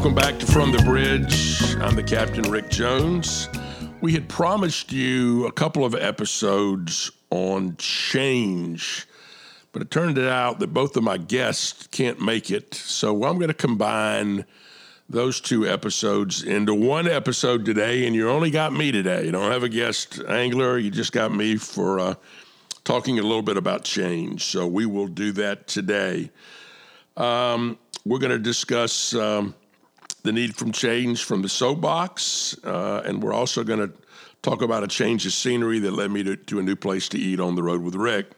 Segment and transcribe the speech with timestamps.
[0.00, 1.76] Welcome back to From the Bridge.
[1.82, 3.50] I'm the Captain Rick Jones.
[4.00, 9.06] We had promised you a couple of episodes on change,
[9.72, 12.72] but it turned out that both of my guests can't make it.
[12.72, 14.46] So I'm going to combine
[15.10, 19.26] those two episodes into one episode today, and you only got me today.
[19.26, 22.14] You don't have a guest angler, you just got me for uh,
[22.84, 24.46] talking a little bit about change.
[24.46, 26.30] So we will do that today.
[27.18, 29.54] Um, we're going to discuss um,
[30.22, 33.92] the need from change from the soapbox, uh, and we're also going to
[34.42, 37.18] talk about a change of scenery that led me to, to a new place to
[37.18, 38.30] eat on the road with Rick.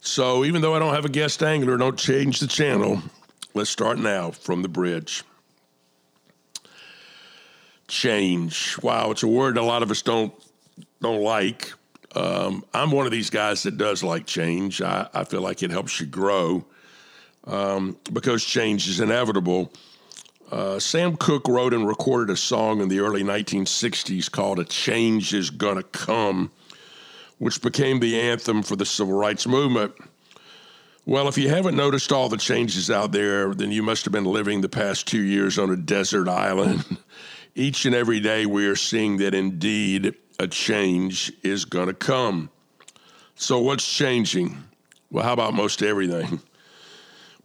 [0.00, 3.02] So even though I don't have a guest angler, don't change the channel.
[3.54, 5.24] Let's start now from the bridge.
[7.88, 8.76] Change.
[8.82, 10.32] Wow, it's a word a lot of us don't
[11.00, 11.72] don't like.
[12.14, 14.80] Um, I'm one of these guys that does like change.
[14.80, 16.64] I, I feel like it helps you grow
[17.46, 19.72] um, because change is inevitable.
[20.50, 25.34] Uh, Sam Cooke wrote and recorded a song in the early 1960s called A Change
[25.34, 26.52] Is Gonna Come,
[27.38, 29.94] which became the anthem for the civil rights movement.
[31.04, 34.24] Well, if you haven't noticed all the changes out there, then you must have been
[34.24, 36.84] living the past two years on a desert island.
[37.56, 42.50] Each and every day, we are seeing that indeed a change is to come.
[43.34, 44.62] So, what's changing?
[45.10, 46.40] Well, how about most everything?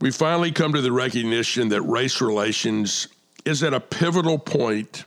[0.01, 3.07] We finally come to the recognition that race relations
[3.45, 5.05] is at a pivotal point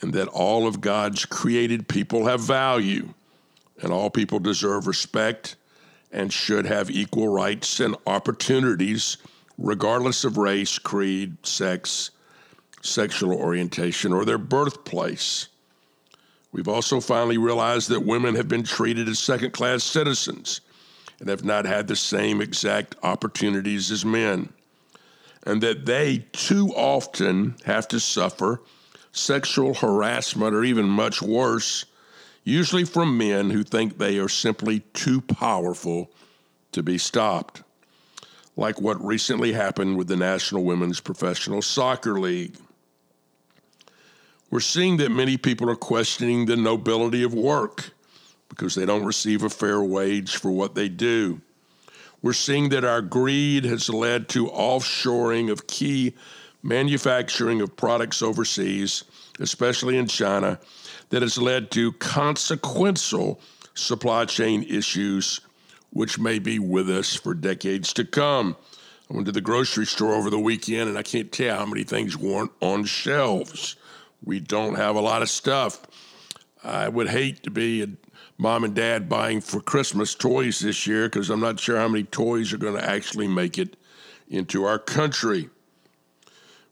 [0.00, 3.14] and that all of God's created people have value
[3.80, 5.54] and all people deserve respect
[6.10, 9.18] and should have equal rights and opportunities
[9.56, 12.10] regardless of race, creed, sex,
[12.82, 15.48] sexual orientation, or their birthplace.
[16.50, 20.60] We've also finally realized that women have been treated as second class citizens
[21.20, 24.52] and have not had the same exact opportunities as men,
[25.44, 28.60] and that they too often have to suffer
[29.12, 31.84] sexual harassment or even much worse,
[32.44, 36.10] usually from men who think they are simply too powerful
[36.72, 37.62] to be stopped.
[38.56, 42.56] Like what recently happened with the National Women's Professional Soccer League.
[44.50, 47.92] We're seeing that many people are questioning the nobility of work
[48.48, 51.40] because they don't receive a fair wage for what they do.
[52.22, 56.14] We're seeing that our greed has led to offshoring of key
[56.62, 59.04] manufacturing of products overseas,
[59.38, 60.58] especially in China,
[61.10, 63.40] that has led to consequential
[63.74, 65.40] supply chain issues,
[65.90, 68.56] which may be with us for decades to come.
[69.10, 71.84] I went to the grocery store over the weekend and I can't tell how many
[71.84, 73.76] things weren't on shelves.
[74.24, 75.80] We don't have a lot of stuff.
[76.62, 77.88] I would hate to be a
[78.38, 82.04] mom and dad buying for Christmas toys this year because I'm not sure how many
[82.04, 83.76] toys are going to actually make it
[84.28, 85.50] into our country.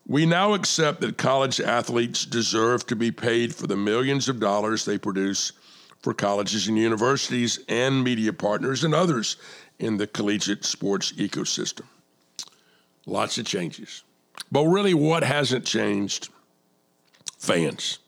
[0.06, 4.84] We now accept that college athletes deserve to be paid for the millions of dollars
[4.84, 5.52] they produce
[6.00, 9.36] for colleges and universities and media partners and others
[9.80, 11.84] in the collegiate sports ecosystem.
[13.06, 14.04] Lots of changes.
[14.52, 16.28] But really, what hasn't changed?
[17.38, 17.98] Fans.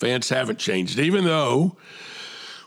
[0.00, 1.76] Fans haven't changed, even though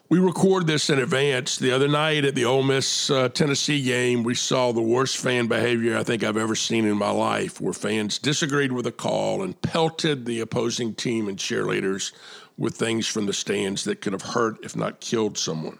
[0.09, 1.57] we recorded this in advance.
[1.57, 5.45] The other night at the Ole Miss uh, Tennessee game, we saw the worst fan
[5.45, 9.43] behavior I think I've ever seen in my life, where fans disagreed with a call
[9.43, 12.11] and pelted the opposing team and cheerleaders
[12.57, 15.77] with things from the stands that could have hurt, if not killed, someone.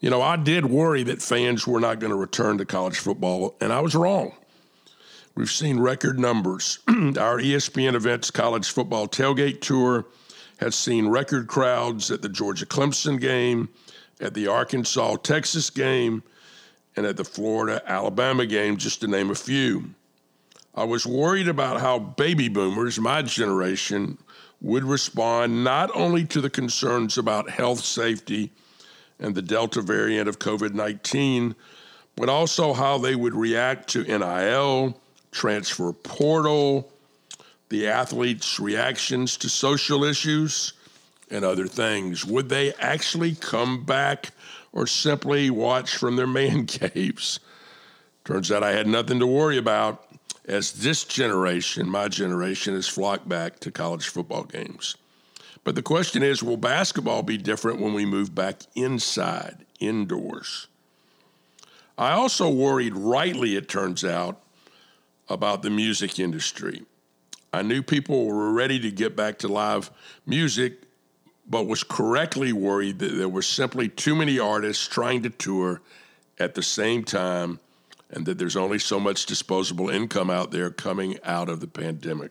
[0.00, 3.56] You know, I did worry that fans were not going to return to college football,
[3.60, 4.32] and I was wrong.
[5.34, 6.78] We've seen record numbers.
[6.88, 10.06] Our ESPN Events College Football Tailgate Tour
[10.58, 13.68] has seen record crowds at the Georgia Clemson game,
[14.20, 16.22] at the Arkansas Texas game,
[16.96, 19.94] and at the Florida Alabama game, just to name a few.
[20.74, 24.18] I was worried about how baby boomers, my generation,
[24.60, 28.52] would respond not only to the concerns about health safety
[29.18, 31.54] and the Delta variant of COVID 19,
[32.16, 35.00] but also how they would react to NIL,
[35.30, 36.91] transfer portal,
[37.72, 40.74] the athletes' reactions to social issues
[41.30, 42.24] and other things?
[42.24, 44.30] Would they actually come back
[44.72, 47.40] or simply watch from their man caves?
[48.24, 50.06] Turns out I had nothing to worry about
[50.44, 54.96] as this generation, my generation, has flocked back to college football games.
[55.64, 60.66] But the question is will basketball be different when we move back inside, indoors?
[61.96, 64.40] I also worried, rightly, it turns out,
[65.28, 66.82] about the music industry.
[67.52, 69.90] I knew people were ready to get back to live
[70.26, 70.82] music,
[71.46, 75.82] but was correctly worried that there were simply too many artists trying to tour
[76.38, 77.60] at the same time
[78.10, 82.30] and that there's only so much disposable income out there coming out of the pandemic.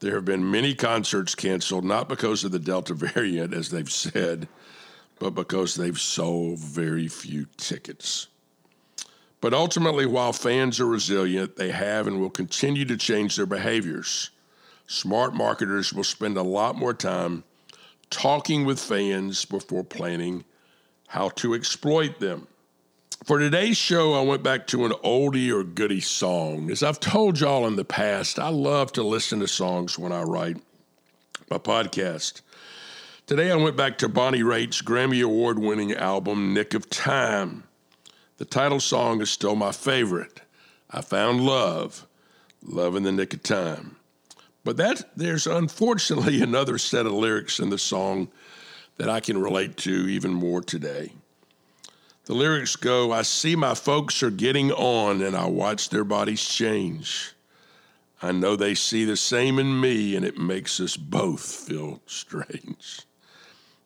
[0.00, 4.48] There have been many concerts canceled, not because of the Delta variant, as they've said,
[5.18, 8.28] but because they've sold very few tickets.
[9.40, 14.30] But ultimately, while fans are resilient, they have and will continue to change their behaviors.
[14.86, 17.44] Smart marketers will spend a lot more time
[18.10, 20.44] talking with fans before planning
[21.08, 22.46] how to exploit them.
[23.24, 26.70] For today's show, I went back to an oldie or goodie song.
[26.70, 30.22] As I've told y'all in the past, I love to listen to songs when I
[30.22, 30.56] write
[31.50, 32.40] my podcast.
[33.26, 37.64] Today, I went back to Bonnie Raitt's Grammy Award winning album, Nick of Time.
[38.40, 40.40] The title song is still my favorite.
[40.90, 42.06] I found love,
[42.62, 43.96] love in the nick of time.
[44.64, 48.28] But that there's unfortunately another set of lyrics in the song
[48.96, 51.12] that I can relate to even more today.
[52.24, 56.42] The lyrics go I see my folks are getting on and I watch their bodies
[56.42, 57.34] change.
[58.22, 63.02] I know they see the same in me and it makes us both feel strange.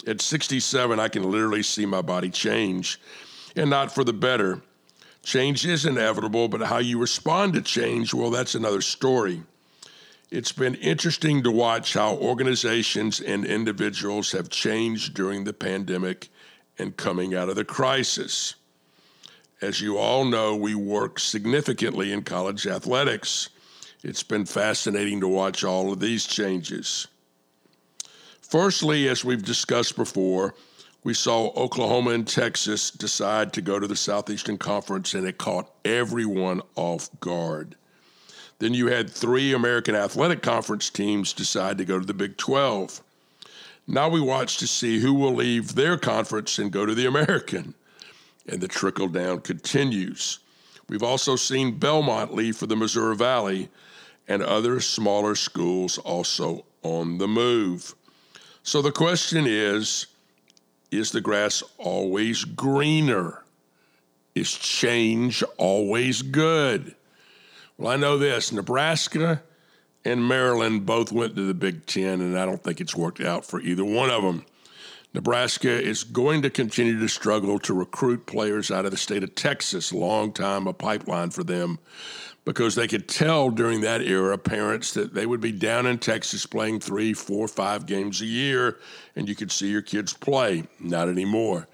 [0.07, 3.01] At 67, I can literally see my body change
[3.57, 4.63] and not for the better.
[5.23, 9.43] Change is inevitable, but how you respond to change, well, that's another story.
[10.31, 16.29] It's been interesting to watch how organizations and individuals have changed during the pandemic
[16.79, 18.55] and coming out of the crisis.
[19.63, 23.49] As you all know, we work significantly in college athletics.
[24.03, 27.07] It's been fascinating to watch all of these changes.
[28.43, 30.55] Firstly, as we've discussed before,
[31.05, 35.71] we saw Oklahoma and Texas decide to go to the Southeastern Conference, and it caught
[35.85, 37.77] everyone off guard.
[38.59, 43.03] Then you had three American Athletic Conference teams decide to go to the Big 12.
[43.87, 47.75] Now we watch to see who will leave their conference and go to the American.
[48.49, 50.39] And the trickle down continues.
[50.89, 53.69] We've also seen Belmont leave for the Missouri Valley
[54.27, 57.95] and other smaller schools also on the move.
[58.63, 60.07] So the question is
[60.99, 63.43] is the grass always greener?
[64.35, 66.95] Is change always good?
[67.77, 69.43] Well, I know this Nebraska
[70.05, 73.45] and Maryland both went to the Big Ten, and I don't think it's worked out
[73.45, 74.45] for either one of them.
[75.15, 79.35] Nebraska is going to continue to struggle to recruit players out of the state of
[79.37, 81.79] Texas, long time a pipeline for them,
[82.45, 86.45] because they could tell during that era parents that they would be down in Texas
[86.45, 88.79] playing three, four, five games a year,
[89.17, 90.65] and you could see your kids play.
[90.79, 91.67] Not anymore.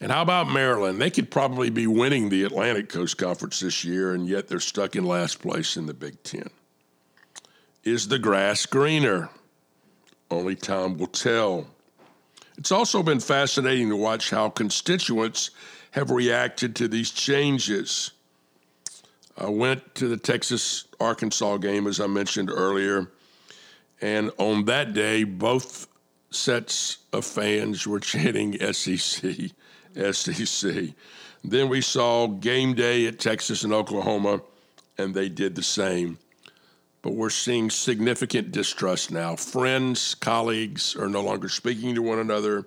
[0.00, 1.00] And how about Maryland?
[1.00, 4.96] They could probably be winning the Atlantic Coast Conference this year, and yet they're stuck
[4.96, 6.48] in last place in the Big Ten.
[7.84, 9.28] Is the grass greener?
[10.30, 11.66] Only time will tell.
[12.56, 15.50] It's also been fascinating to watch how constituents
[15.90, 18.12] have reacted to these changes.
[19.36, 23.10] I went to the Texas Arkansas game, as I mentioned earlier,
[24.00, 25.86] and on that day, both
[26.30, 29.50] sets of fans were chanting SEC,
[30.12, 30.84] SEC.
[31.42, 34.42] Then we saw game day at Texas and Oklahoma,
[34.98, 36.18] and they did the same
[37.02, 39.36] but we're seeing significant distrust now.
[39.36, 42.66] Friends, colleagues are no longer speaking to one another.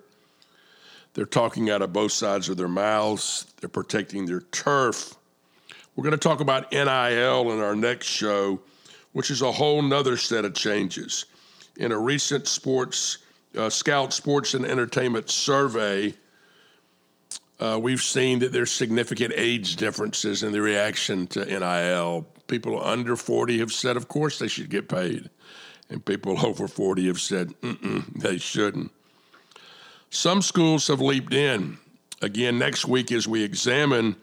[1.14, 3.46] They're talking out of both sides of their mouths.
[3.60, 5.14] They're protecting their turf.
[5.96, 8.60] We're going to talk about NIL in our next show,
[9.12, 11.26] which is a whole nother set of changes.
[11.76, 13.18] In a recent sports
[13.56, 16.14] uh, Scout Sports and Entertainment survey,
[17.60, 23.16] uh, we've seen that there's significant age differences in the reaction to NIL people under
[23.16, 25.30] 40 have said, of course, they should get paid.
[25.90, 27.54] And people over 40 have said,
[28.14, 28.90] they shouldn't.
[30.10, 31.78] Some schools have leaped in.
[32.22, 34.16] Again, next week, as we examine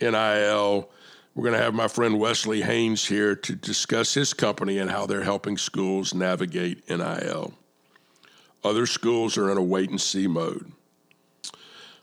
[0.00, 0.88] NIL,
[1.34, 5.06] we're going to have my friend Wesley Haynes here to discuss his company and how
[5.06, 7.54] they're helping schools navigate NIL.
[8.62, 10.72] Other schools are in a wait and see mode.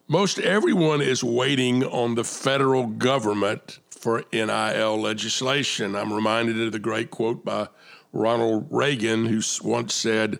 [0.08, 5.96] Most everyone is waiting on the federal government for NIL legislation.
[5.96, 7.68] I'm reminded of the great quote by
[8.12, 10.40] Ronald Reagan, who once said,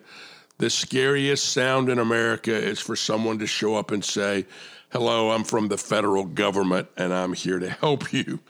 [0.58, 4.46] The scariest sound in America is for someone to show up and say,
[4.90, 8.40] Hello, I'm from the federal government and I'm here to help you.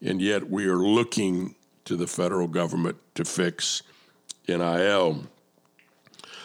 [0.00, 3.82] And yet we are looking to the federal government to fix
[4.46, 5.24] NIL.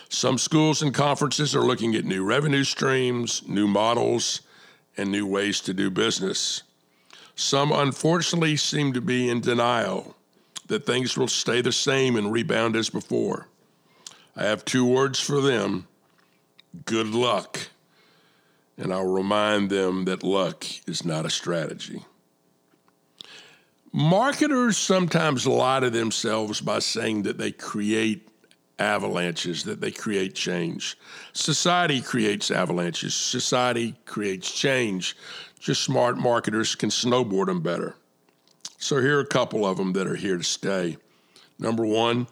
[0.10, 4.42] Some schools and conferences are looking at new revenue streams, new models,
[4.96, 6.64] and new ways to do business.
[7.36, 10.16] Some unfortunately seem to be in denial
[10.68, 13.48] that things will stay the same and rebound as before.
[14.36, 15.88] I have two words for them
[16.86, 17.60] good luck.
[18.78, 22.06] And I'll remind them that luck is not a strategy.
[23.96, 28.28] Marketers sometimes lie to themselves by saying that they create
[28.80, 30.98] avalanches, that they create change.
[31.34, 35.16] Society creates avalanches, society creates change.
[35.60, 37.96] Just smart marketers can snowboard them better.
[38.80, 40.98] So here are a couple of them that are here to stay.
[41.60, 42.26] Number one,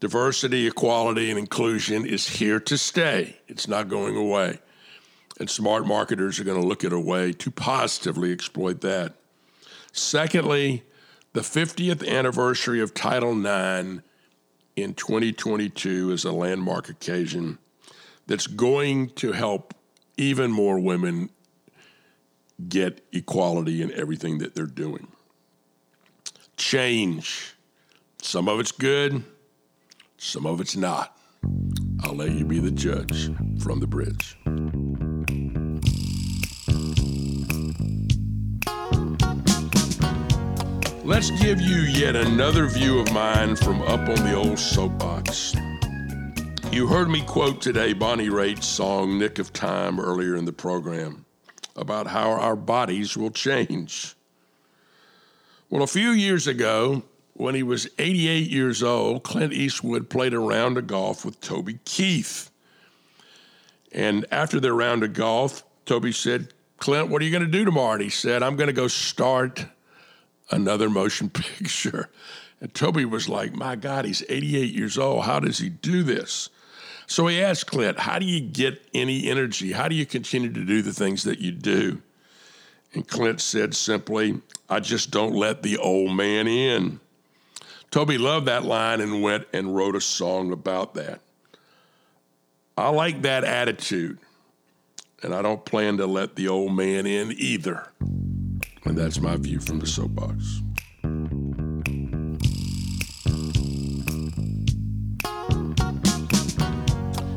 [0.00, 3.38] diversity, equality, and inclusion is here to stay.
[3.48, 4.58] It's not going away.
[5.40, 9.14] And smart marketers are going to look at a way to positively exploit that.
[9.92, 10.84] Secondly,
[11.32, 14.02] the 50th anniversary of Title IX
[14.76, 17.58] in 2022 is a landmark occasion
[18.26, 19.74] that's going to help
[20.16, 21.30] even more women
[22.68, 25.08] get equality in everything that they're doing.
[26.56, 27.54] Change.
[28.20, 29.22] Some of it's good,
[30.16, 31.16] some of it's not.
[32.02, 33.30] I'll let you be the judge
[33.62, 34.36] from the bridge.
[41.08, 45.56] Let's give you yet another view of mine from up on the old soapbox.
[46.70, 51.24] You heard me quote today Bonnie Raitt's song Nick of Time earlier in the program
[51.76, 54.16] about how our bodies will change.
[55.70, 60.38] Well, a few years ago, when he was 88 years old, Clint Eastwood played a
[60.38, 62.50] round of golf with Toby Keith.
[63.92, 67.64] And after their round of golf, Toby said, Clint, what are you going to do
[67.64, 67.94] tomorrow?
[67.94, 69.64] And he said, I'm going to go start
[70.50, 72.08] another motion picture.
[72.60, 75.24] And Toby was like, My God, he's 88 years old.
[75.24, 76.50] How does he do this?
[77.06, 79.72] So he asked Clint, How do you get any energy?
[79.72, 82.02] How do you continue to do the things that you do?
[82.94, 87.00] And Clint said simply, I just don't let the old man in.
[87.90, 91.20] Toby loved that line and went and wrote a song about that.
[92.76, 94.18] I like that attitude,
[95.22, 97.88] and I don't plan to let the old man in either.
[98.88, 100.62] And that's my view from the soapbox.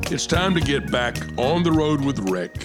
[0.09, 2.63] It's time to get back on the road with Rick.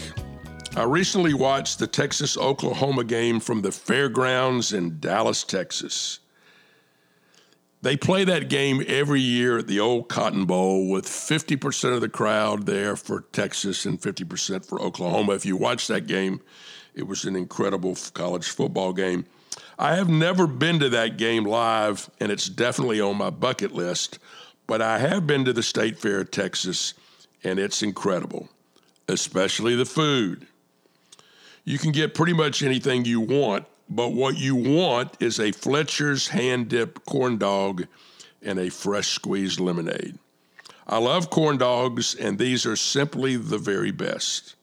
[0.77, 6.21] I recently watched the Texas Oklahoma game from the fairgrounds in Dallas, Texas.
[7.83, 12.09] They play that game every year at the old Cotton Bowl with 50% of the
[12.09, 15.33] crowd there for Texas and 50% for Oklahoma.
[15.35, 16.41] If you watch that game,
[16.97, 19.27] it was an incredible college football game.
[19.79, 24.19] I have never been to that game live, and it's definitely on my bucket list,
[24.67, 26.95] but I have been to the State Fair of Texas,
[27.45, 28.49] and it's incredible,
[29.09, 30.47] especially the food.
[31.65, 36.29] You can get pretty much anything you want, but what you want is a Fletcher's
[36.29, 37.87] hand dipped corn dog
[38.43, 40.19] and a fresh squeezed lemonade.
[40.87, 44.56] I love corn dogs, and these are simply the very best.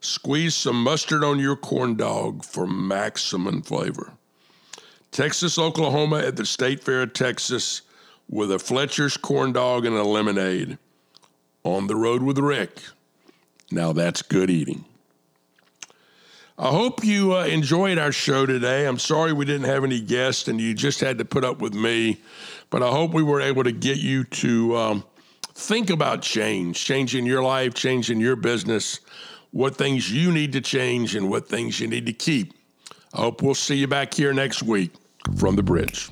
[0.00, 4.12] Squeeze some mustard on your corn dog for maximum flavor.
[5.10, 7.82] Texas, Oklahoma at the State Fair of Texas
[8.28, 10.78] with a Fletcher's corn dog and a lemonade.
[11.64, 12.80] On the road with Rick.
[13.70, 14.84] Now that's good eating.
[16.56, 18.86] I hope you uh, enjoyed our show today.
[18.86, 21.74] I'm sorry we didn't have any guests and you just had to put up with
[21.74, 22.20] me,
[22.70, 25.04] but I hope we were able to get you to um,
[25.54, 29.00] think about change, changing your life, changing your business
[29.50, 32.52] what things you need to change and what things you need to keep.
[33.14, 34.92] I hope we'll see you back here next week
[35.36, 36.08] from the bridge.